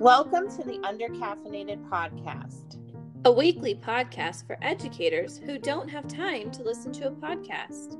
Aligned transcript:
Welcome 0.00 0.48
to 0.50 0.62
the 0.62 0.78
Undercaffeinated 0.84 1.88
Podcast, 1.88 2.78
a 3.24 3.32
weekly 3.32 3.74
podcast 3.74 4.46
for 4.46 4.56
educators 4.62 5.38
who 5.38 5.58
don't 5.58 5.88
have 5.88 6.06
time 6.06 6.52
to 6.52 6.62
listen 6.62 6.92
to 6.92 7.08
a 7.08 7.10
podcast. 7.10 7.96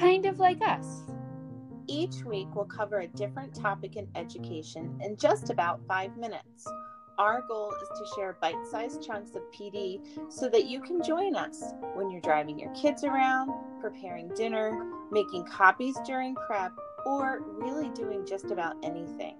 Kind 0.00 0.26
of 0.26 0.40
like 0.40 0.60
us. 0.60 1.02
Each 1.86 2.24
week, 2.24 2.48
we'll 2.52 2.64
cover 2.64 2.98
a 2.98 3.06
different 3.06 3.54
topic 3.54 3.94
in 3.94 4.08
education 4.16 4.98
in 5.00 5.16
just 5.16 5.50
about 5.50 5.80
five 5.86 6.16
minutes. 6.16 6.66
Our 7.16 7.44
goal 7.46 7.72
is 7.80 7.88
to 8.00 8.14
share 8.16 8.36
bite 8.40 8.66
sized 8.68 9.06
chunks 9.06 9.36
of 9.36 9.42
PD 9.52 10.00
so 10.32 10.48
that 10.48 10.64
you 10.64 10.80
can 10.80 11.00
join 11.00 11.36
us 11.36 11.62
when 11.94 12.10
you're 12.10 12.20
driving 12.22 12.58
your 12.58 12.74
kids 12.74 13.04
around, 13.04 13.52
preparing 13.80 14.34
dinner, 14.34 14.84
making 15.12 15.44
copies 15.44 15.94
during 16.04 16.34
prep, 16.48 16.72
or 17.06 17.42
really 17.46 17.90
doing 17.90 18.26
just 18.26 18.50
about 18.50 18.74
anything. 18.82 19.36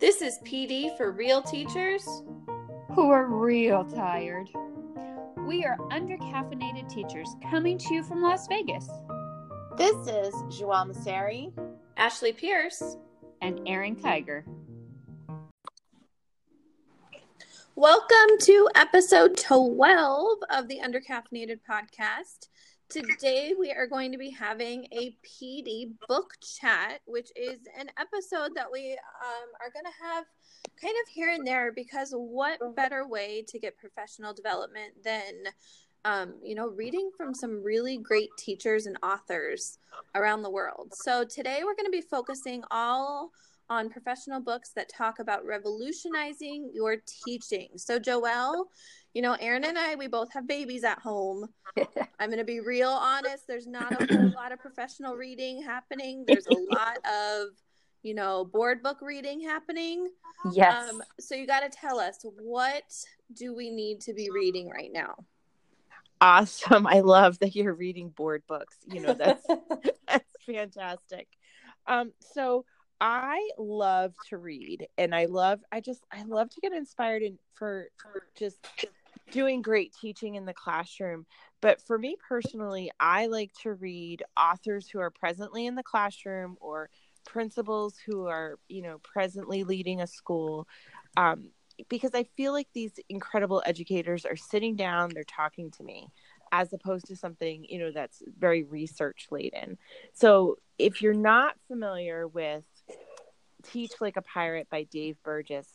This 0.00 0.22
is 0.22 0.38
PD 0.46 0.96
for 0.96 1.12
real 1.12 1.42
teachers 1.42 2.22
who 2.94 3.10
are 3.10 3.26
real 3.26 3.84
tired. 3.84 4.48
We 5.46 5.66
are 5.66 5.76
undercaffeinated 5.90 6.88
teachers 6.88 7.28
coming 7.50 7.76
to 7.76 7.92
you 7.94 8.02
from 8.02 8.22
Las 8.22 8.48
Vegas. 8.48 8.88
This 9.76 9.94
is 10.06 10.32
Joelle 10.58 10.90
Masseri, 10.90 11.52
Ashley 11.98 12.32
Pierce, 12.32 12.96
and 13.42 13.60
Erin 13.66 13.94
Kiger. 13.94 14.44
Welcome 17.74 18.38
to 18.40 18.70
episode 18.74 19.36
12 19.36 20.38
of 20.48 20.68
the 20.68 20.80
Undercaffeinated 20.82 21.60
podcast. 21.68 22.48
Today, 22.90 23.54
we 23.56 23.70
are 23.70 23.86
going 23.86 24.10
to 24.10 24.18
be 24.18 24.30
having 24.30 24.88
a 24.90 25.16
PD 25.24 25.92
book 26.08 26.34
chat, 26.42 27.00
which 27.06 27.30
is 27.36 27.60
an 27.78 27.88
episode 27.96 28.50
that 28.56 28.66
we 28.72 28.98
um, 29.22 29.48
are 29.60 29.70
going 29.70 29.84
to 29.84 30.04
have 30.04 30.24
kind 30.82 30.96
of 31.00 31.08
here 31.08 31.30
and 31.30 31.46
there 31.46 31.70
because 31.70 32.12
what 32.12 32.58
better 32.74 33.06
way 33.06 33.44
to 33.46 33.60
get 33.60 33.78
professional 33.78 34.34
development 34.34 35.04
than 35.04 35.52
um, 36.04 36.34
you 36.42 36.56
know, 36.56 36.66
reading 36.66 37.10
from 37.16 37.32
some 37.32 37.62
really 37.62 37.96
great 37.96 38.30
teachers 38.36 38.86
and 38.86 38.96
authors 39.04 39.78
around 40.16 40.42
the 40.42 40.50
world. 40.50 40.92
So 40.92 41.24
today 41.24 41.60
we're 41.62 41.76
going 41.76 41.84
to 41.84 41.90
be 41.90 42.00
focusing 42.00 42.64
all 42.72 43.30
on 43.70 43.88
professional 43.88 44.40
books 44.40 44.72
that 44.74 44.88
talk 44.88 45.20
about 45.20 45.46
revolutionizing 45.46 46.70
your 46.74 46.96
teaching. 47.24 47.68
So, 47.76 47.98
Joelle, 48.00 48.64
you 49.14 49.22
know, 49.22 49.36
Erin 49.40 49.64
and 49.64 49.78
I, 49.78 49.94
we 49.94 50.08
both 50.08 50.32
have 50.32 50.46
babies 50.46 50.82
at 50.82 50.98
home. 50.98 51.46
I'm 52.18 52.28
going 52.28 52.38
to 52.38 52.44
be 52.44 52.60
real 52.60 52.90
honest. 52.90 53.46
There's 53.46 53.68
not 53.68 53.92
a 53.92 54.06
whole 54.12 54.32
lot 54.34 54.52
of 54.52 54.58
professional 54.58 55.14
reading 55.14 55.62
happening. 55.62 56.24
There's 56.26 56.46
a 56.48 56.74
lot 56.74 56.98
of, 57.06 57.48
you 58.02 58.14
know, 58.14 58.44
board 58.44 58.82
book 58.82 58.98
reading 59.00 59.40
happening. 59.40 60.08
Yes. 60.52 60.90
Um, 60.90 61.02
so 61.20 61.36
you 61.36 61.46
got 61.46 61.60
to 61.60 61.68
tell 61.70 62.00
us 62.00 62.24
what 62.40 62.84
do 63.34 63.54
we 63.54 63.70
need 63.70 64.00
to 64.02 64.14
be 64.14 64.30
reading 64.30 64.68
right 64.68 64.90
now? 64.92 65.14
Awesome. 66.20 66.86
I 66.86 67.00
love 67.00 67.38
that 67.38 67.54
you're 67.54 67.72
reading 67.72 68.10
board 68.10 68.42
books. 68.48 68.76
You 68.86 69.00
know, 69.00 69.14
that's 69.14 69.46
that's 70.08 70.44
fantastic. 70.44 71.28
Um, 71.86 72.12
so 72.34 72.64
I 73.00 73.50
love 73.56 74.14
to 74.28 74.36
read 74.36 74.86
and 74.98 75.14
I 75.14 75.24
love 75.24 75.60
I 75.72 75.80
just 75.80 76.04
I 76.12 76.22
love 76.24 76.50
to 76.50 76.60
get 76.60 76.72
inspired 76.72 77.22
in 77.22 77.38
for 77.54 77.88
for 77.96 78.24
just 78.36 78.58
doing 79.30 79.62
great 79.62 79.94
teaching 79.98 80.34
in 80.34 80.44
the 80.44 80.52
classroom. 80.52 81.24
But 81.60 81.80
for 81.80 81.98
me 81.98 82.16
personally, 82.28 82.90
I 82.98 83.26
like 83.26 83.52
to 83.62 83.74
read 83.74 84.22
authors 84.36 84.88
who 84.88 84.98
are 85.00 85.10
presently 85.10 85.66
in 85.66 85.74
the 85.74 85.82
classroom 85.82 86.56
or 86.60 86.90
principals 87.24 87.96
who 88.04 88.26
are, 88.26 88.58
you 88.68 88.82
know, 88.82 88.98
presently 88.98 89.64
leading 89.64 90.00
a 90.00 90.06
school. 90.06 90.66
Um, 91.16 91.50
because 91.88 92.14
I 92.14 92.24
feel 92.36 92.52
like 92.52 92.68
these 92.74 92.92
incredible 93.08 93.62
educators 93.64 94.26
are 94.26 94.36
sitting 94.36 94.76
down, 94.76 95.10
they're 95.14 95.24
talking 95.24 95.70
to 95.72 95.82
me 95.82 96.08
as 96.52 96.72
opposed 96.72 97.06
to 97.06 97.16
something, 97.16 97.64
you 97.68 97.78
know, 97.78 97.92
that's 97.92 98.22
very 98.38 98.64
research 98.64 99.28
laden. 99.30 99.78
So 100.12 100.56
if 100.78 101.00
you're 101.00 101.14
not 101.14 101.54
familiar 101.68 102.26
with 102.26 102.64
Teach 103.62 103.92
Like 104.00 104.16
a 104.16 104.22
Pirate 104.22 104.68
by 104.70 104.84
Dave 104.84 105.16
Burgess 105.22 105.68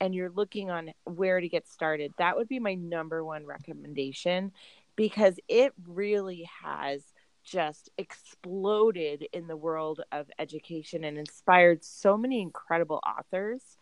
and 0.00 0.14
you're 0.14 0.30
looking 0.30 0.70
on 0.70 0.92
where 1.04 1.40
to 1.40 1.48
get 1.48 1.68
started, 1.68 2.12
that 2.18 2.36
would 2.36 2.48
be 2.48 2.58
my 2.58 2.74
number 2.74 3.24
one 3.24 3.46
recommendation 3.46 4.52
because 4.96 5.38
it 5.48 5.72
really 5.86 6.48
has 6.62 7.02
just 7.44 7.90
exploded 7.98 9.26
in 9.32 9.46
the 9.46 9.56
world 9.56 10.00
of 10.12 10.26
education 10.38 11.04
and 11.04 11.18
inspired 11.18 11.84
so 11.84 12.16
many 12.16 12.40
incredible 12.40 13.00
authors. 13.06 13.76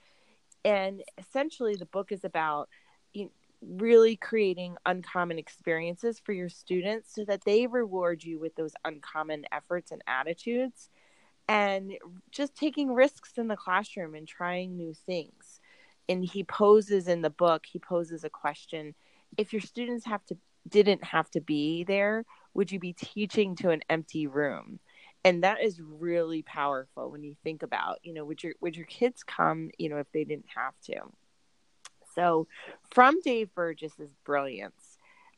And 0.64 1.02
essentially, 1.18 1.76
the 1.76 1.86
book 1.86 2.12
is 2.12 2.24
about 2.24 2.68
really 3.60 4.16
creating 4.16 4.76
uncommon 4.86 5.38
experiences 5.38 6.18
for 6.18 6.32
your 6.32 6.48
students 6.48 7.14
so 7.14 7.24
that 7.24 7.44
they 7.44 7.66
reward 7.66 8.24
you 8.24 8.40
with 8.40 8.54
those 8.56 8.72
uncommon 8.84 9.44
efforts 9.52 9.92
and 9.92 10.02
attitudes 10.06 10.90
and 11.52 11.98
just 12.30 12.54
taking 12.54 12.94
risks 12.94 13.32
in 13.36 13.46
the 13.46 13.56
classroom 13.56 14.14
and 14.14 14.26
trying 14.26 14.74
new 14.74 14.94
things. 14.94 15.60
And 16.08 16.24
he 16.24 16.44
poses 16.44 17.08
in 17.08 17.20
the 17.20 17.28
book, 17.28 17.66
he 17.70 17.78
poses 17.78 18.24
a 18.24 18.30
question 18.30 18.94
if 19.36 19.52
your 19.52 19.60
students 19.60 20.06
have 20.06 20.24
to 20.26 20.36
didn't 20.68 21.04
have 21.04 21.30
to 21.32 21.40
be 21.40 21.84
there, 21.84 22.24
would 22.54 22.72
you 22.72 22.78
be 22.78 22.92
teaching 22.92 23.56
to 23.56 23.70
an 23.70 23.82
empty 23.90 24.26
room? 24.26 24.78
And 25.24 25.42
that 25.42 25.62
is 25.62 25.80
really 25.80 26.42
powerful 26.42 27.10
when 27.10 27.22
you 27.22 27.34
think 27.42 27.62
about, 27.62 27.98
you 28.02 28.14
know, 28.14 28.24
would 28.24 28.42
your 28.42 28.54
would 28.62 28.74
your 28.74 28.86
kids 28.86 29.22
come, 29.22 29.70
you 29.78 29.90
know, 29.90 29.98
if 29.98 30.10
they 30.12 30.24
didn't 30.24 30.48
have 30.54 30.74
to? 30.86 31.00
So, 32.14 32.46
from 32.90 33.20
Dave 33.20 33.54
Burgess's 33.54 34.14
brilliance, 34.24 34.81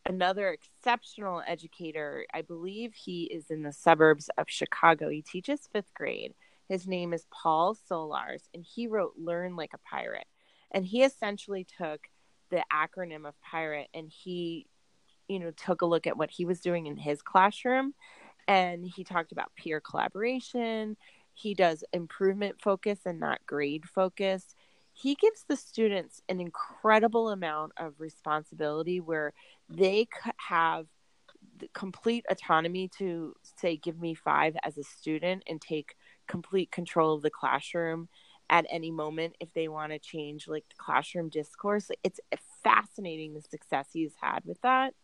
another 0.07 0.51
exceptional 0.51 1.43
educator, 1.47 2.27
I 2.33 2.43
believe 2.43 2.95
he 2.95 3.25
is 3.25 3.51
in 3.51 3.63
the 3.63 3.73
suburbs 3.73 4.31
of 4.39 4.47
Chicago. 4.49 5.09
He 5.09 5.23
teaches 5.23 5.69
fifth 5.73 5.93
grade. 5.95 6.35
His 6.69 6.87
name 6.87 7.13
is 7.13 7.27
Paul 7.31 7.75
Solarz, 7.75 8.49
and 8.55 8.65
he 8.65 8.87
wrote 8.87 9.15
Learn 9.19 9.57
Like 9.57 9.73
a 9.75 9.79
Pirate. 9.79 10.27
And 10.71 10.85
he 10.85 11.03
essentially 11.05 11.67
took 11.79 12.09
the 12.51 12.65
acronym 12.73 13.27
of 13.27 13.35
pirate 13.41 13.89
and 13.95 14.11
he 14.11 14.67
you 15.29 15.39
know 15.39 15.51
took 15.53 15.83
a 15.83 15.87
look 15.87 16.07
at 16.07 16.17
what 16.17 16.31
he 16.31 16.45
was 16.45 16.61
doing 16.61 16.87
in 16.87 16.97
his 16.97 17.23
classroom 17.23 17.95
and 18.47 18.87
he 18.87 19.03
talked 19.03 19.33
about 19.33 19.55
peer 19.57 19.81
collaboration 19.81 20.97
he 21.33 21.55
does 21.55 21.83
improvement 21.93 22.57
focus 22.61 23.01
and 23.07 23.19
not 23.19 23.45
grade 23.47 23.85
focus 23.89 24.55
he 24.95 25.15
gives 25.17 25.45
the 25.49 25.57
students 25.57 26.23
an 26.29 26.41
incredible 26.41 27.29
amount 27.29 27.73
of 27.77 27.95
responsibility 27.99 29.01
where 29.01 29.33
they 29.69 30.07
have 30.49 30.87
complete 31.75 32.25
autonomy 32.31 32.89
to 32.89 33.35
say 33.61 33.77
give 33.77 34.01
me 34.01 34.15
5 34.15 34.57
as 34.65 34.79
a 34.79 34.83
student 34.83 35.43
and 35.47 35.61
take 35.61 35.95
complete 36.27 36.71
control 36.71 37.15
of 37.15 37.23
the 37.23 37.31
classroom 37.31 38.09
at 38.51 38.67
any 38.71 38.91
moment 38.91 39.37
if 39.41 39.53
they 39.53 39.69
want 39.69 39.93
to 39.93 39.99
change 39.99 40.49
like 40.49 40.65
the 40.69 40.75
classroom 40.79 41.29
discourse 41.29 41.91
it's 42.03 42.21
fascinating 42.63 43.35
the 43.35 43.43
success 43.43 43.89
he's 43.93 44.13
had 44.21 44.41
with 44.45 44.61
that 44.63 44.95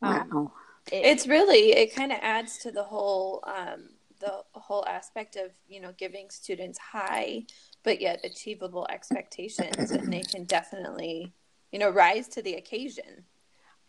Wow. 0.00 0.26
Um, 0.32 0.50
it, 0.90 1.04
it's 1.04 1.26
really 1.26 1.72
it 1.72 1.94
kind 1.94 2.12
of 2.12 2.18
adds 2.22 2.58
to 2.58 2.70
the 2.70 2.82
whole 2.82 3.44
um, 3.46 3.90
the 4.20 4.42
whole 4.52 4.86
aspect 4.86 5.36
of 5.36 5.50
you 5.68 5.80
know 5.80 5.92
giving 5.96 6.30
students 6.30 6.78
high 6.78 7.44
but 7.82 8.00
yet 8.00 8.20
achievable 8.24 8.86
expectations 8.90 9.90
and 9.90 10.12
they 10.12 10.22
can 10.22 10.44
definitely 10.44 11.32
you 11.72 11.78
know 11.78 11.90
rise 11.90 12.28
to 12.28 12.42
the 12.42 12.54
occasion. 12.54 13.24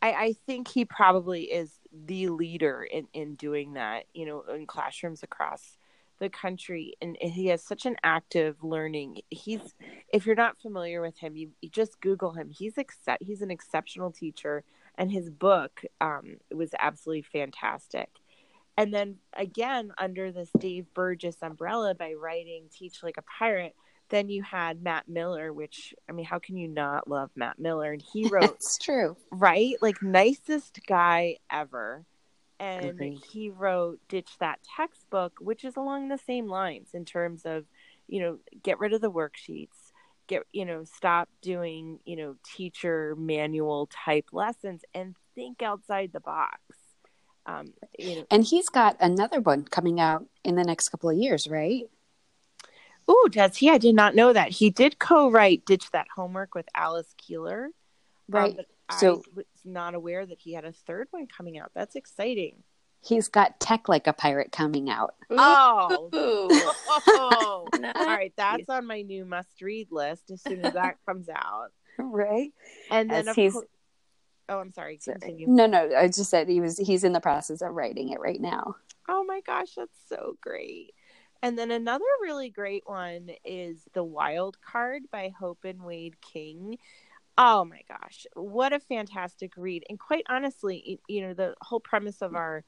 I, 0.04 0.12
I 0.14 0.34
think 0.48 0.68
he 0.68 0.86
probably 0.86 1.44
is 1.44 1.78
the 1.94 2.30
leader 2.30 2.84
in, 2.90 3.08
in 3.14 3.36
doing 3.36 3.74
that 3.74 4.06
you 4.14 4.26
know 4.26 4.44
in 4.54 4.66
classrooms 4.66 5.24
across 5.24 5.78
the 6.20 6.30
country 6.30 6.94
and 7.02 7.18
he 7.20 7.48
has 7.48 7.64
such 7.64 7.86
an 7.86 7.96
active 8.04 8.64
learning. 8.64 9.22
He's 9.30 9.74
if 10.14 10.26
you're 10.26 10.36
not 10.36 10.60
familiar 10.62 11.02
with 11.02 11.18
him 11.18 11.36
you, 11.36 11.50
you 11.62 11.70
just 11.70 12.00
google 12.00 12.34
him. 12.34 12.50
He's 12.50 12.78
ex- 12.78 13.00
he's 13.20 13.42
an 13.42 13.52
exceptional 13.52 14.12
teacher 14.12 14.64
and 14.98 15.12
his 15.12 15.30
book 15.30 15.82
um, 16.00 16.38
was 16.54 16.72
absolutely 16.78 17.24
fantastic. 17.24 18.10
And 18.78 18.94
then 18.94 19.18
again, 19.34 19.92
under 19.98 20.32
this 20.32 20.50
Dave 20.58 20.86
Burgess 20.94 21.38
umbrella, 21.42 21.94
by 21.96 22.14
writing 22.14 22.70
Teach 22.72 23.04
Like 23.04 23.18
a 23.18 23.24
Pirate, 23.24 23.76
then 24.10 24.30
you 24.30 24.44
had 24.44 24.82
Matt 24.82 25.08
Miller, 25.08 25.54
which 25.54 25.94
I 26.10 26.14
mean, 26.14 26.26
how 26.26 26.40
can 26.40 26.58
you 26.58 26.68
not 26.68 27.08
love 27.08 27.32
Matt 27.36 27.60
Miller? 27.60 27.92
And 27.92 28.04
he 28.14 28.28
wrote, 28.32 28.56
"It's 28.56 28.78
true, 28.78 29.18
right? 29.32 29.76
Like 29.82 30.02
nicest 30.02 30.80
guy 30.88 31.38
ever." 31.52 32.06
Oh, 32.60 32.64
and 32.64 33.24
he 33.32 33.50
wrote 33.50 34.00
"Ditch 34.08 34.38
That 34.40 34.60
Textbook," 34.76 35.34
which 35.40 35.64
is 35.64 35.76
along 35.76 36.08
the 36.08 36.18
same 36.18 36.48
lines 36.48 36.90
in 36.94 37.06
terms 37.06 37.44
of, 37.46 37.66
you 38.08 38.22
know, 38.22 38.40
get 38.64 38.80
rid 38.80 38.94
of 38.94 39.02
the 39.02 39.12
worksheets, 39.12 39.92
get 40.28 40.44
you 40.54 40.66
know 40.66 40.84
stop 40.84 41.28
doing 41.42 42.00
you 42.06 42.16
know 42.16 42.36
teacher 42.56 43.16
manual 43.18 43.88
type 43.88 44.28
lessons 44.32 44.82
and 44.94 45.16
think 45.36 45.62
outside 45.62 46.12
the 46.14 46.20
box 46.20 46.60
um, 47.46 47.74
you 47.98 48.16
know. 48.18 48.26
and 48.32 48.44
he's 48.44 48.70
got 48.70 48.96
another 49.00 49.42
one 49.42 49.64
coming 49.64 50.00
out 50.00 50.26
in 50.44 50.56
the 50.56 50.64
next 50.64 50.90
couple 50.90 51.10
of 51.10 51.18
years 51.18 51.48
right 51.48 51.84
Oh, 53.08 53.28
does 53.32 53.58
he? 53.58 53.70
I 53.70 53.78
did 53.80 53.96
not 53.96 54.16
know 54.16 54.32
that. 54.32 54.50
He 54.52 54.70
did 54.70 55.00
co-write 55.00 55.66
"Ditch 55.66 55.90
That 55.92 56.08
Homework" 56.16 56.54
with 56.56 56.68
Alice 56.76 57.14
Keeler, 57.18 57.66
um, 57.66 57.72
Right. 58.30 58.56
but 58.56 58.68
So- 59.00 59.24
I 59.28 59.32
was 59.36 59.46
not 59.66 59.96
aware 59.96 60.26
that 60.26 60.40
he 60.40 60.54
had 60.54 60.66
a 60.66 60.72
third 60.72 61.08
one 61.12 61.28
coming 61.28 61.58
out. 61.58 61.72
That's 61.74 61.96
exciting. 61.96 62.64
He's 63.04 63.28
got 63.28 63.60
Tech 63.60 63.90
Like 63.90 64.06
a 64.06 64.14
Pirate 64.14 64.52
coming 64.52 64.90
out. 64.90 65.16
Oh, 65.32 66.10
Ooh. 66.14 66.72
oh. 67.08 67.68
Nice. 67.80 67.96
all 67.96 68.06
right. 68.06 68.32
That's 68.38 68.70
on 68.70 68.86
my 68.86 69.02
new 69.02 69.26
must-read 69.26 69.88
list 69.92 70.30
as 70.30 70.42
soon 70.44 70.64
as 70.64 70.74
that 70.76 70.98
comes 71.06 71.28
out. 71.28 71.72
Right. 71.98 72.52
And 72.92 73.10
then, 73.10 73.22
As 73.22 73.28
of 73.30 73.36
he's- 73.36 73.54
course, 73.54 73.66
oh, 74.50 74.60
I'm 74.60 74.72
sorry. 74.72 74.98
Continue. 75.04 75.48
No, 75.48 75.66
no, 75.66 75.90
I 75.96 76.08
just 76.08 76.30
said 76.30 76.48
he 76.50 76.62
was 76.62 76.78
he's 76.78 77.04
in 77.04 77.14
the 77.14 77.20
process 77.20 77.62
of 77.62 77.74
writing 77.74 78.10
it 78.10 78.20
right 78.20 78.42
now. 78.42 78.76
Oh 79.10 79.24
my 79.24 79.42
gosh, 79.46 79.76
that's 79.76 79.98
so 80.08 80.38
great. 80.42 80.94
And 81.44 81.58
then 81.58 81.72
another 81.72 82.06
really 82.22 82.50
great 82.50 82.84
one 82.86 83.32
is 83.44 83.84
The 83.94 84.04
Wild 84.04 84.62
Card 84.62 85.04
by 85.12 85.34
Hope 85.38 85.60
and 85.64 85.82
Wade 85.84 86.22
King. 86.22 86.78
Oh 87.38 87.66
my 87.66 87.82
gosh, 87.88 88.28
what 88.36 88.74
a 88.74 88.80
fantastic 88.80 89.54
read. 89.58 89.84
And 89.90 90.00
quite 90.00 90.26
honestly, 90.30 91.00
you 91.08 91.22
know, 91.22 91.34
the 91.34 91.56
whole 91.62 91.80
premise 91.80 92.22
of 92.22 92.36
our 92.36 92.64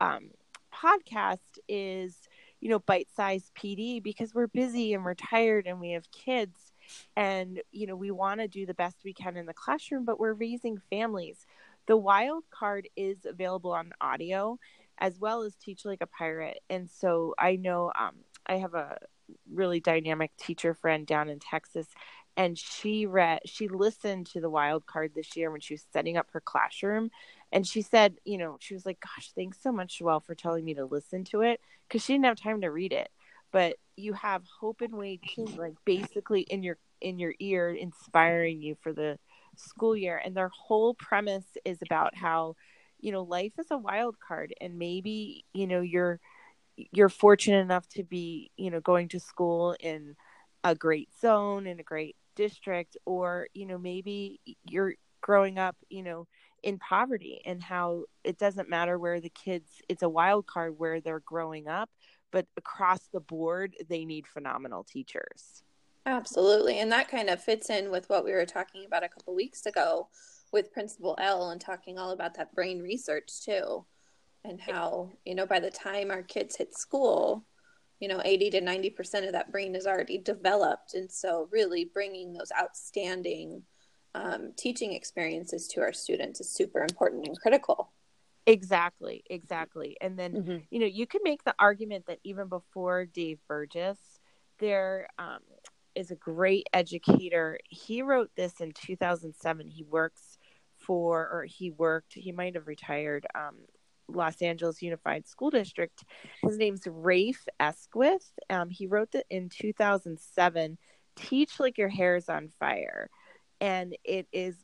um, 0.00 0.30
podcast 0.72 1.58
is, 1.68 2.16
you 2.60 2.70
know, 2.70 2.78
bite 2.78 3.08
sized 3.14 3.52
PD 3.54 4.02
because 4.02 4.34
we're 4.34 4.46
busy 4.46 4.94
and 4.94 5.04
we're 5.04 5.14
tired 5.14 5.66
and 5.66 5.80
we 5.80 5.90
have 5.90 6.10
kids. 6.10 6.72
And, 7.16 7.62
you 7.72 7.86
know, 7.86 7.96
we 7.96 8.10
want 8.10 8.40
to 8.40 8.48
do 8.48 8.66
the 8.66 8.74
best 8.74 8.96
we 9.04 9.12
can 9.12 9.36
in 9.36 9.46
the 9.46 9.54
classroom, 9.54 10.04
but 10.04 10.18
we're 10.18 10.32
raising 10.32 10.80
families. 10.90 11.46
The 11.86 11.96
Wild 11.96 12.44
Card 12.50 12.88
is 12.96 13.18
available 13.24 13.72
on 13.72 13.92
audio 14.00 14.58
as 14.98 15.18
well 15.18 15.42
as 15.42 15.54
Teach 15.56 15.84
Like 15.84 16.00
a 16.00 16.06
Pirate. 16.06 16.60
And 16.70 16.88
so 16.88 17.34
I 17.38 17.56
know 17.56 17.92
um, 17.98 18.14
I 18.46 18.56
have 18.56 18.74
a 18.74 18.98
really 19.52 19.80
dynamic 19.80 20.36
teacher 20.36 20.74
friend 20.74 21.06
down 21.06 21.28
in 21.28 21.38
Texas, 21.38 21.86
and 22.36 22.58
she 22.58 23.06
read, 23.06 23.40
she 23.46 23.68
listened 23.68 24.26
to 24.26 24.40
the 24.40 24.50
Wild 24.50 24.86
Card 24.86 25.12
this 25.14 25.36
year 25.36 25.50
when 25.50 25.60
she 25.60 25.74
was 25.74 25.86
setting 25.92 26.16
up 26.16 26.28
her 26.32 26.40
classroom, 26.40 27.10
and 27.52 27.66
she 27.66 27.80
said, 27.82 28.16
you 28.24 28.38
know, 28.38 28.56
she 28.60 28.74
was 28.74 28.84
like, 28.84 28.98
"Gosh, 29.00 29.30
thanks 29.34 29.58
so 29.62 29.70
much, 29.70 30.00
Joelle, 30.00 30.22
for 30.22 30.34
telling 30.34 30.64
me 30.64 30.74
to 30.74 30.84
listen 30.84 31.24
to 31.26 31.42
it," 31.42 31.60
because 31.88 32.04
she 32.04 32.14
didn't 32.14 32.24
have 32.26 32.36
time 32.40 32.60
to 32.62 32.70
read 32.70 32.92
it. 32.92 33.10
But 33.52 33.76
you 33.96 34.12
have 34.14 34.42
Hope 34.60 34.80
and 34.80 34.94
Wade 34.94 35.22
King, 35.22 35.56
like 35.56 35.74
basically 35.84 36.42
in 36.42 36.62
your 36.62 36.78
in 37.00 37.18
your 37.18 37.34
ear, 37.38 37.70
inspiring 37.70 38.62
you 38.62 38.76
for 38.82 38.92
the 38.92 39.18
school 39.56 39.96
year, 39.96 40.20
and 40.24 40.36
their 40.36 40.50
whole 40.50 40.94
premise 40.94 41.56
is 41.64 41.78
about 41.82 42.14
how 42.16 42.56
you 43.00 43.12
know 43.12 43.22
life 43.22 43.52
is 43.58 43.66
a 43.70 43.78
wild 43.78 44.16
card. 44.20 44.54
And 44.60 44.78
maybe 44.78 45.44
you 45.52 45.66
know 45.66 45.80
you're 45.80 46.20
you're 46.76 47.08
fortunate 47.08 47.60
enough 47.60 47.88
to 47.90 48.02
be 48.02 48.50
you 48.56 48.70
know 48.70 48.80
going 48.80 49.08
to 49.08 49.20
school 49.20 49.76
in 49.80 50.16
a 50.64 50.74
great 50.74 51.10
zone 51.20 51.66
in 51.66 51.78
a 51.78 51.84
great 51.84 52.16
district 52.34 52.96
or 53.04 53.46
you 53.54 53.66
know 53.66 53.78
maybe 53.78 54.40
you're 54.64 54.94
growing 55.20 55.58
up 55.58 55.76
you 55.88 56.02
know 56.02 56.26
in 56.62 56.78
poverty 56.78 57.42
and 57.44 57.62
how 57.62 58.04
it 58.24 58.38
doesn't 58.38 58.70
matter 58.70 58.98
where 58.98 59.20
the 59.20 59.28
kids 59.30 59.68
it's 59.88 60.02
a 60.02 60.08
wild 60.08 60.46
card 60.46 60.74
where 60.78 61.00
they're 61.00 61.20
growing 61.20 61.68
up 61.68 61.90
but 62.34 62.46
across 62.58 63.08
the 63.14 63.20
board 63.20 63.74
they 63.88 64.04
need 64.04 64.26
phenomenal 64.26 64.84
teachers 64.84 65.62
Absolutely. 66.06 66.80
And 66.80 66.92
that 66.92 67.08
kind 67.08 67.30
of 67.30 67.42
fits 67.42 67.70
in 67.70 67.90
with 67.90 68.08
what 68.10 68.24
we 68.24 68.32
were 68.32 68.44
talking 68.44 68.84
about 68.84 69.04
a 69.04 69.08
couple 69.08 69.34
weeks 69.34 69.64
ago 69.66 70.08
with 70.52 70.72
Principal 70.72 71.16
L 71.18 71.50
and 71.50 71.60
talking 71.60 71.98
all 71.98 72.10
about 72.10 72.34
that 72.34 72.54
brain 72.54 72.82
research 72.82 73.42
too. 73.44 73.86
And 74.44 74.60
how, 74.60 75.10
you 75.24 75.34
know, 75.34 75.46
by 75.46 75.60
the 75.60 75.70
time 75.70 76.10
our 76.10 76.22
kids 76.22 76.56
hit 76.56 76.76
school, 76.76 77.46
you 77.98 78.08
know, 78.08 78.20
80 78.22 78.50
to 78.50 78.60
90% 78.60 79.26
of 79.26 79.32
that 79.32 79.50
brain 79.50 79.74
is 79.74 79.86
already 79.86 80.18
developed. 80.18 80.92
And 80.92 81.10
so, 81.10 81.48
really 81.50 81.86
bringing 81.86 82.34
those 82.34 82.52
outstanding 82.60 83.62
um, 84.14 84.52
teaching 84.58 84.92
experiences 84.92 85.66
to 85.68 85.80
our 85.80 85.94
students 85.94 86.40
is 86.40 86.52
super 86.52 86.82
important 86.82 87.26
and 87.26 87.40
critical. 87.40 87.93
Exactly 88.46 89.24
exactly 89.30 89.96
and 90.00 90.18
then 90.18 90.32
Mm-hmm. 90.32 90.56
you 90.70 90.80
know, 90.80 90.86
you 90.86 91.06
can 91.06 91.20
make 91.24 91.44
the 91.44 91.54
argument 91.58 92.06
that 92.06 92.18
even 92.24 92.48
before 92.48 93.06
Dave 93.06 93.38
Burgess, 93.48 93.98
there 94.58 95.08
um, 95.18 95.38
is 95.94 96.10
a 96.10 96.16
great 96.16 96.66
educator. 96.72 97.58
He 97.68 98.02
wrote 98.02 98.30
this 98.36 98.60
in 98.60 98.72
2007. 98.72 99.68
He 99.68 99.84
works 99.84 100.38
for, 100.76 101.28
or 101.32 101.44
he 101.44 101.70
worked, 101.70 102.14
he 102.14 102.32
might 102.32 102.54
have 102.54 102.66
retired, 102.66 103.26
um, 103.34 103.56
Los 104.08 104.42
Angeles 104.42 104.82
Unified 104.82 105.26
School 105.26 105.50
District. 105.50 106.04
His 106.42 106.58
name's 106.58 106.86
Rafe 106.86 107.46
Esquith. 107.60 108.30
Um, 108.50 108.68
he 108.70 108.86
wrote 108.86 109.12
that 109.12 109.26
in 109.30 109.48
2007 109.48 110.76
Teach 111.16 111.60
Like 111.60 111.78
Your 111.78 111.88
Hair's 111.88 112.28
on 112.28 112.48
Fire. 112.60 113.08
And 113.60 113.96
it 114.04 114.26
is 114.32 114.56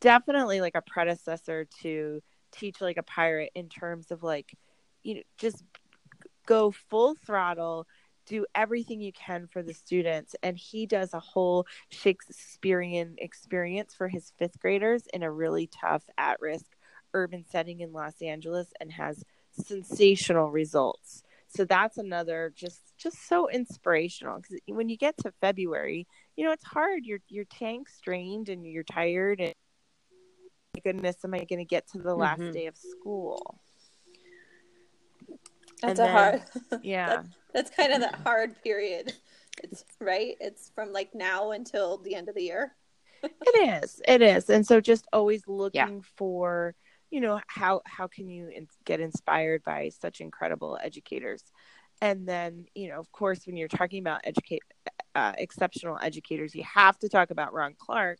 definitely 0.00 0.60
like 0.60 0.76
a 0.76 0.82
predecessor 0.82 1.66
to 1.82 2.22
Teach 2.56 2.80
Like 2.80 2.96
a 2.96 3.02
Pirate 3.02 3.50
in 3.54 3.68
terms 3.68 4.10
of 4.10 4.22
like, 4.22 4.56
you 5.02 5.16
know, 5.16 5.22
just 5.38 5.62
go 6.46 6.70
full 6.70 7.14
throttle, 7.26 7.86
do 8.26 8.46
everything 8.54 9.00
you 9.00 9.12
can 9.12 9.46
for 9.46 9.62
the 9.62 9.74
students. 9.74 10.34
And 10.42 10.56
he 10.56 10.86
does 10.86 11.14
a 11.14 11.20
whole 11.20 11.66
Shakespearean 11.90 13.16
experience 13.18 13.94
for 13.94 14.08
his 14.08 14.32
fifth 14.38 14.58
graders 14.60 15.06
in 15.12 15.22
a 15.22 15.30
really 15.30 15.68
tough, 15.68 16.04
at 16.18 16.40
risk 16.40 16.76
urban 17.16 17.44
setting 17.50 17.80
in 17.80 17.92
Los 17.92 18.20
Angeles 18.20 18.72
and 18.80 18.92
has 18.92 19.24
sensational 19.50 20.50
results. 20.50 21.22
So 21.48 21.64
that's 21.64 21.96
another 21.96 22.52
just 22.54 22.92
just 22.98 23.26
so 23.26 23.48
inspirational 23.48 24.38
because 24.38 24.58
when 24.68 24.88
you 24.88 24.96
get 24.96 25.16
to 25.18 25.32
February, 25.40 26.06
you 26.36 26.44
know 26.44 26.52
it's 26.52 26.64
hard. 26.64 27.06
Your 27.06 27.20
your 27.28 27.44
tank's 27.44 27.94
strained 27.94 28.48
and 28.48 28.66
you're 28.66 28.82
tired 28.82 29.40
and 29.40 29.54
goodness, 30.82 31.16
am 31.24 31.34
I 31.34 31.38
going 31.38 31.58
to 31.58 31.64
get 31.64 31.86
to 31.88 31.98
the 31.98 32.14
last 32.14 32.40
Mhm. 32.40 32.52
day 32.52 32.66
of 32.66 32.76
school? 32.76 33.60
That's 35.82 35.82
And 35.82 35.92
a 35.98 36.02
then- 36.02 36.12
hard, 36.12 36.42
Yeah. 36.84 37.22
that's 37.52 37.70
kind 37.70 37.92
of 37.92 38.00
that 38.00 38.14
hard 38.16 38.60
period. 38.62 39.12
It's 39.62 39.84
right. 40.00 40.36
It's 40.40 40.70
from 40.74 40.92
like 40.92 41.14
now 41.14 41.50
until 41.52 41.98
the 41.98 42.14
end 42.14 42.28
of 42.28 42.34
the 42.34 42.42
year. 42.42 42.74
It 43.22 43.82
is. 43.84 44.00
It 44.06 44.20
is. 44.22 44.50
And 44.50 44.66
so 44.66 44.80
just 44.80 45.06
always 45.12 45.46
looking 45.48 46.02
for, 46.16 46.74
you 47.10 47.20
know, 47.20 47.40
how 47.46 47.80
how 47.86 48.06
can 48.06 48.28
you 48.28 48.48
in- 48.48 48.68
get 48.84 49.00
inspired 49.00 49.62
by 49.64 49.88
such 49.88 50.20
incredible 50.20 50.78
educators? 50.82 51.42
And 52.02 52.28
then, 52.28 52.66
you 52.74 52.88
know, 52.88 52.98
of 53.00 53.10
course, 53.10 53.46
when 53.46 53.56
you're 53.56 53.68
talking 53.68 54.00
about 54.00 54.20
educate 54.24 54.62
uh, 55.14 55.32
exceptional 55.38 55.98
educators, 56.02 56.54
you 56.54 56.62
have 56.64 56.98
to 56.98 57.08
talk 57.08 57.30
about 57.30 57.54
Ron 57.54 57.74
Clark 57.78 58.18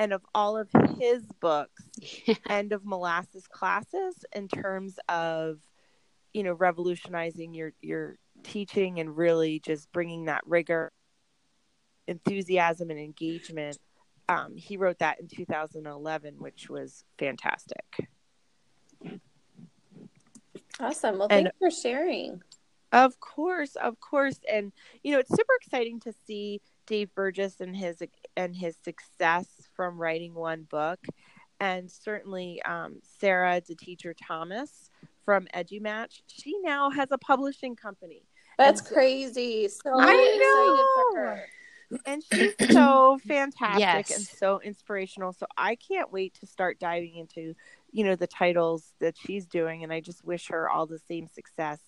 and 0.00 0.12
of 0.12 0.22
all 0.34 0.56
of 0.56 0.68
his 0.98 1.24
books, 1.40 1.84
and 2.48 2.72
of 2.72 2.84
molasses 2.84 3.46
classes 3.46 4.24
in 4.34 4.48
terms 4.48 4.98
of, 5.08 5.58
you 6.34 6.42
know, 6.42 6.54
revolutionizing 6.54 7.54
your 7.54 7.72
your 7.80 8.16
teaching 8.42 8.98
and 8.98 9.16
really 9.16 9.60
just 9.60 9.92
bringing 9.92 10.24
that 10.24 10.40
rigor, 10.46 10.90
enthusiasm, 12.08 12.90
and 12.90 12.98
engagement 12.98 13.78
um, 14.30 14.56
he 14.56 14.76
wrote 14.76 15.00
that 15.00 15.18
in 15.18 15.26
2011, 15.26 16.36
which 16.38 16.70
was 16.70 17.04
fantastic. 17.18 17.84
Awesome. 20.78 21.18
Well, 21.18 21.26
And- 21.30 21.46
thanks 21.46 21.58
for 21.58 21.70
sharing. 21.70 22.40
Of 22.92 23.20
course, 23.20 23.76
of 23.76 24.00
course, 24.00 24.40
and 24.50 24.72
you 25.04 25.12
know 25.12 25.20
it's 25.20 25.30
super 25.30 25.54
exciting 25.62 26.00
to 26.00 26.12
see 26.26 26.60
Dave 26.86 27.14
Burgess 27.14 27.60
and 27.60 27.76
his 27.76 28.02
and 28.36 28.56
his 28.56 28.76
success 28.82 29.59
from 29.74 29.98
writing 29.98 30.34
one 30.34 30.62
book, 30.64 30.98
and 31.60 31.90
certainly 31.90 32.60
um, 32.62 33.00
Sarah, 33.18 33.60
the 33.66 33.74
teacher 33.74 34.14
Thomas 34.14 34.90
from 35.24 35.46
EduMatch. 35.54 36.22
She 36.26 36.58
now 36.62 36.90
has 36.90 37.08
a 37.12 37.18
publishing 37.18 37.76
company, 37.76 38.22
That's 38.58 38.86
so- 38.86 38.94
crazy. 38.94 39.68
So 39.68 39.90
I 39.98 40.12
excited 40.12 40.86
for 40.94 41.20
know. 41.20 41.26
her. 41.26 41.44
and 42.06 42.22
she's 42.22 42.54
so 42.72 43.18
fantastic 43.26 43.80
Yes. 43.80 44.16
and 44.16 44.24
so 44.24 44.60
inspirational 44.60 45.32
so 45.32 45.44
i 45.58 45.74
can't 45.74 46.12
wait 46.12 46.34
to 46.34 46.46
start 46.46 46.78
diving 46.78 47.16
into 47.16 47.52
you 47.90 48.04
know 48.04 48.14
the 48.14 48.28
titles 48.28 48.92
that 49.00 49.16
she's 49.18 49.44
doing 49.44 49.82
and 49.82 49.92
i 49.92 49.98
just 49.98 50.24
wish 50.24 50.46
her 50.50 50.70
all 50.70 50.86
the 50.86 51.00
same 51.00 51.26
success 51.26 51.80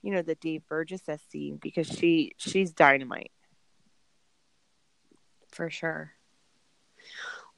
you 0.00 0.12
know 0.12 0.22
that 0.22 0.38
dave 0.40 0.62
burgess 0.68 1.02
has 1.08 1.20
seen 1.22 1.56
because 1.60 1.88
she 1.88 2.30
she's 2.36 2.70
dynamite 2.70 3.32
for 5.50 5.68
sure. 5.70 6.12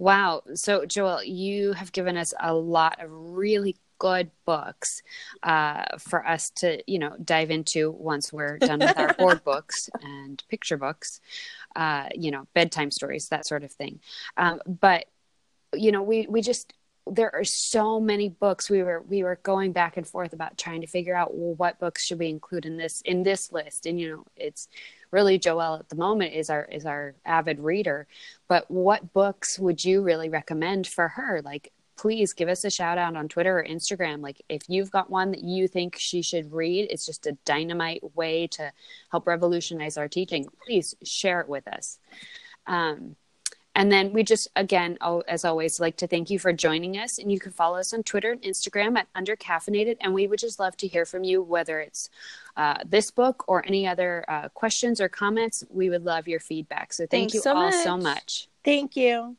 Wow. 0.00 0.44
So, 0.54 0.86
Joel, 0.86 1.22
you 1.24 1.74
have 1.74 1.92
given 1.92 2.16
us 2.16 2.32
a 2.40 2.54
lot 2.54 3.04
of 3.04 3.10
really 3.12 3.76
good 3.98 4.30
books 4.46 5.02
uh, 5.42 5.98
for 5.98 6.26
us 6.26 6.48
to, 6.56 6.82
you 6.90 6.98
know, 6.98 7.14
dive 7.22 7.50
into 7.50 7.90
once 7.90 8.32
we're 8.32 8.56
done 8.56 8.78
with 8.78 8.98
our 8.98 9.12
board 9.12 9.44
books 9.44 9.90
and 10.00 10.42
picture 10.48 10.78
books, 10.78 11.20
uh, 11.76 12.08
you 12.14 12.30
know, 12.30 12.46
bedtime 12.54 12.90
stories, 12.90 13.28
that 13.28 13.46
sort 13.46 13.62
of 13.62 13.72
thing. 13.72 14.00
Um, 14.38 14.62
but, 14.66 15.04
you 15.74 15.92
know, 15.92 16.02
we, 16.02 16.26
we 16.30 16.40
just, 16.40 16.72
there 17.06 17.34
are 17.34 17.44
so 17.44 18.00
many 18.00 18.30
books 18.30 18.70
we 18.70 18.82
were 18.82 19.02
we 19.02 19.22
were 19.22 19.38
going 19.42 19.72
back 19.72 19.96
and 19.96 20.06
forth 20.06 20.32
about 20.32 20.56
trying 20.56 20.80
to 20.80 20.86
figure 20.86 21.16
out 21.16 21.34
well 21.34 21.54
what 21.54 21.78
books 21.80 22.04
should 22.04 22.18
we 22.18 22.28
include 22.28 22.66
in 22.66 22.76
this 22.76 23.00
in 23.00 23.22
this 23.22 23.50
list 23.50 23.86
and 23.86 23.98
you 23.98 24.08
know 24.10 24.24
it's 24.36 24.68
really 25.10 25.38
Joelle 25.38 25.80
at 25.80 25.88
the 25.88 25.96
moment 25.96 26.34
is 26.34 26.50
our 26.50 26.64
is 26.64 26.86
our 26.86 27.14
avid 27.24 27.60
reader. 27.60 28.06
But 28.48 28.70
what 28.70 29.12
books 29.12 29.58
would 29.58 29.84
you 29.84 30.02
really 30.02 30.28
recommend 30.28 30.86
for 30.86 31.08
her? 31.08 31.40
Like 31.44 31.72
please 32.00 32.32
give 32.32 32.48
us 32.48 32.64
a 32.64 32.70
shout 32.70 32.96
out 32.96 33.14
on 33.14 33.28
Twitter 33.28 33.58
or 33.58 33.64
Instagram. 33.64 34.22
Like 34.22 34.40
if 34.48 34.62
you've 34.68 34.90
got 34.90 35.10
one 35.10 35.32
that 35.32 35.44
you 35.44 35.68
think 35.68 35.96
she 35.98 36.22
should 36.22 36.50
read, 36.50 36.88
it's 36.90 37.04
just 37.04 37.26
a 37.26 37.36
dynamite 37.44 38.16
way 38.16 38.46
to 38.52 38.72
help 39.10 39.26
revolutionize 39.26 39.98
our 39.98 40.08
teaching. 40.08 40.46
Please 40.64 40.94
share 41.04 41.42
it 41.42 41.48
with 41.48 41.68
us. 41.68 41.98
Um, 42.66 43.16
and 43.74 43.90
then 43.90 44.12
we 44.12 44.24
just, 44.24 44.48
again, 44.56 44.98
as 45.28 45.44
always, 45.44 45.78
like 45.78 45.96
to 45.98 46.06
thank 46.06 46.28
you 46.28 46.38
for 46.38 46.52
joining 46.52 46.98
us. 46.98 47.18
And 47.18 47.30
you 47.30 47.38
can 47.38 47.52
follow 47.52 47.78
us 47.78 47.94
on 47.94 48.02
Twitter 48.02 48.32
and 48.32 48.42
Instagram 48.42 48.98
at 48.98 49.06
Undercaffeinated. 49.14 49.96
And 50.00 50.12
we 50.12 50.26
would 50.26 50.40
just 50.40 50.58
love 50.58 50.76
to 50.78 50.88
hear 50.88 51.06
from 51.06 51.22
you, 51.22 51.40
whether 51.42 51.80
it's 51.80 52.10
uh, 52.56 52.78
this 52.84 53.10
book 53.10 53.44
or 53.46 53.64
any 53.64 53.86
other 53.86 54.24
uh, 54.28 54.48
questions 54.48 55.00
or 55.00 55.08
comments. 55.08 55.62
We 55.70 55.88
would 55.88 56.04
love 56.04 56.26
your 56.26 56.40
feedback. 56.40 56.92
So 56.92 57.04
thank 57.04 57.30
Thanks 57.30 57.34
you 57.34 57.40
so 57.40 57.56
all 57.56 57.72
so 57.72 57.96
much. 57.96 58.02
much. 58.02 58.48
Thank 58.64 58.96
you. 58.96 59.36